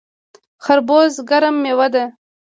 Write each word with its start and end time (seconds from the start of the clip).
خربوزه 0.63 1.21
ګرمه 1.29 1.59
میوه 1.63 1.87
ده 1.93 2.03